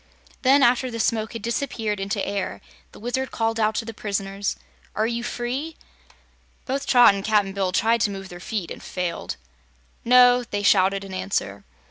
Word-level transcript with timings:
Then, 0.41 0.63
after 0.63 0.89
the 0.89 0.99
smoke 0.99 1.33
had 1.33 1.43
disappeared 1.43 1.99
into 1.99 2.27
air, 2.27 2.59
the 2.91 2.99
Wizard 2.99 3.29
called 3.29 3.59
out 3.59 3.75
to 3.75 3.85
the 3.85 3.93
prisoners: 3.93 4.55
"Are 4.95 5.05
you 5.05 5.21
free?" 5.21 5.77
Both 6.65 6.87
Trot 6.87 7.13
and 7.13 7.23
Cap'n 7.23 7.53
Bill 7.53 7.71
tried 7.71 8.01
to 8.01 8.09
move 8.09 8.29
their 8.29 8.39
feet 8.39 8.71
and 8.71 8.81
failed. 8.81 9.35
"No!" 10.03 10.43
they 10.43 10.63
shouted 10.63 11.03
in 11.03 11.13
answer. 11.13 11.65